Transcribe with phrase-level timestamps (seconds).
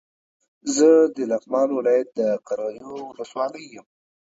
[0.75, 3.85] زه د لغمان ولايت د قرغيو ولسوالۍ يم